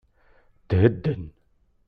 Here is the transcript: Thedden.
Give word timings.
Thedden. 0.69 1.21